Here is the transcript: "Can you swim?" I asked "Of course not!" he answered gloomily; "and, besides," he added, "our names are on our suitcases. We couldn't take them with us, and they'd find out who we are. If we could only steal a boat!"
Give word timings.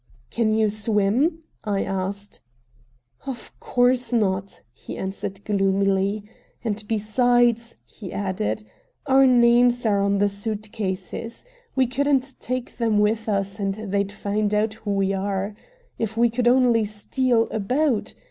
"Can 0.31 0.51
you 0.51 0.67
swim?" 0.69 1.43
I 1.63 1.83
asked 1.83 2.41
"Of 3.27 3.51
course 3.59 4.11
not!" 4.11 4.63
he 4.73 4.97
answered 4.97 5.45
gloomily; 5.45 6.23
"and, 6.63 6.83
besides," 6.87 7.75
he 7.85 8.11
added, 8.11 8.63
"our 9.05 9.27
names 9.27 9.85
are 9.85 10.01
on 10.01 10.19
our 10.19 10.27
suitcases. 10.27 11.45
We 11.75 11.85
couldn't 11.85 12.33
take 12.39 12.77
them 12.77 12.97
with 12.97 13.29
us, 13.29 13.59
and 13.59 13.75
they'd 13.75 14.11
find 14.11 14.55
out 14.55 14.73
who 14.73 14.89
we 14.93 15.13
are. 15.13 15.53
If 15.99 16.17
we 16.17 16.31
could 16.31 16.47
only 16.47 16.83
steal 16.83 17.47
a 17.51 17.59
boat!" 17.59 18.15